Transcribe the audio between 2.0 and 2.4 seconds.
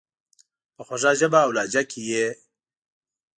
یې،